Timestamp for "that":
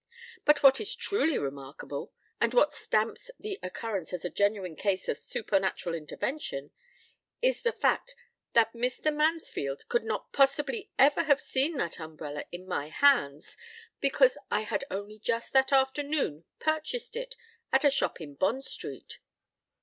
8.53-8.73, 11.77-11.99, 15.53-15.71